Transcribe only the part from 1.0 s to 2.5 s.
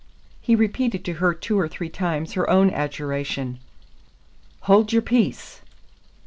to her two or three times her